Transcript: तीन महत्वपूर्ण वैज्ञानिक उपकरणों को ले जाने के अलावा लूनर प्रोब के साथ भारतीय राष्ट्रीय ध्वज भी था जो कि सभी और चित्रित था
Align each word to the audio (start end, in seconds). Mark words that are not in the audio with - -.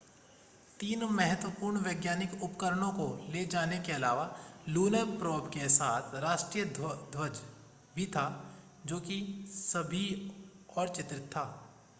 तीन 0.79 1.03
महत्वपूर्ण 1.09 1.79
वैज्ञानिक 1.79 2.31
उपकरणों 2.43 2.91
को 2.91 3.05
ले 3.33 3.43
जाने 3.45 3.77
के 3.79 3.91
अलावा 3.91 4.23
लूनर 4.69 5.05
प्रोब 5.19 5.49
के 5.49 5.69
साथ 5.69 6.11
भारतीय 6.11 6.21
राष्ट्रीय 6.21 6.65
ध्वज 7.11 7.41
भी 7.95 8.05
था 8.15 8.25
जो 8.85 8.99
कि 9.01 9.21
सभी 9.51 10.05
और 10.77 10.87
चित्रित 10.89 11.29
था 11.35 11.45